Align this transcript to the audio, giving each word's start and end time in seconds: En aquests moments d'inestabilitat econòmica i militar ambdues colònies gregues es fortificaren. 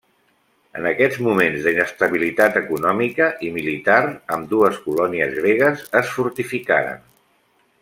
En 0.77 0.85
aquests 0.91 1.19
moments 1.27 1.67
d'inestabilitat 1.67 2.57
econòmica 2.61 3.29
i 3.49 3.53
militar 3.59 3.99
ambdues 4.39 4.81
colònies 4.87 5.39
gregues 5.43 5.85
es 6.03 6.11
fortificaren. 6.19 7.07